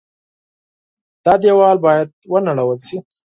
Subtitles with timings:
[1.23, 2.97] دا دېوال باید ونړول شي.